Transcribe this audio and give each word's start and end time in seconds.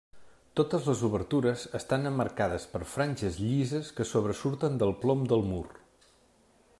Totes 0.59 0.87
les 0.91 1.01
obertures 1.07 1.65
estan 1.79 2.11
emmarcades 2.11 2.65
per 2.73 2.81
franges 2.95 3.39
llises 3.43 3.93
que 3.99 4.09
sobresurten 4.13 4.83
del 4.85 4.97
plom 5.05 5.25
del 5.35 5.49
mur. 5.55 5.65